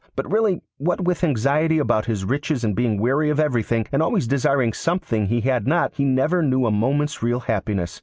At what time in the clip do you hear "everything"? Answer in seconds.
3.39-3.85